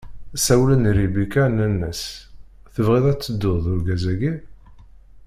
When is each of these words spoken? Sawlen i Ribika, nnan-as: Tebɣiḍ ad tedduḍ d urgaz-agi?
Sawlen 0.45 0.87
i 0.89 0.91
Ribika, 0.97 1.43
nnan-as: 1.47 2.01
Tebɣiḍ 2.73 3.05
ad 3.11 3.19
tedduḍ 3.19 3.57
d 3.63 3.65
urgaz-agi? 3.71 4.33